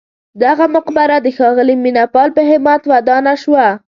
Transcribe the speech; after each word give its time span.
دغه 0.43 0.65
مقبره 0.75 1.17
د 1.21 1.27
ښاغلي 1.37 1.75
مینه 1.83 2.03
پال 2.13 2.29
په 2.35 2.41
همت 2.49 2.81
ودانه 2.93 3.33
شوه. 3.43 3.67